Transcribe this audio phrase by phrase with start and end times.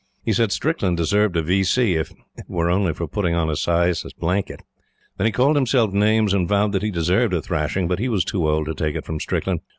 [0.23, 1.63] He said Strickland deserved a V.
[1.63, 4.63] C., if it were only for putting on a sais's blanket.
[5.17, 8.25] Then he called himself names, and vowed that he deserved a thrashing, but he was
[8.25, 9.59] too old to take it from Strickland.